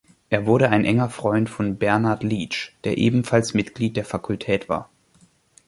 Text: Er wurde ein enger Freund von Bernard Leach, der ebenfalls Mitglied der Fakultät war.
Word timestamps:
Er 0.31 0.47
wurde 0.47 0.71
ein 0.71 0.83
enger 0.83 1.11
Freund 1.11 1.47
von 1.47 1.77
Bernard 1.77 2.23
Leach, 2.23 2.73
der 2.85 2.97
ebenfalls 2.97 3.53
Mitglied 3.53 3.95
der 3.95 4.03
Fakultät 4.03 4.67
war. 4.67 4.89